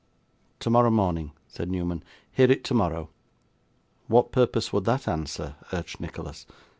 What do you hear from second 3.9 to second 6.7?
'What purpose would that answer?' urged Nicholas.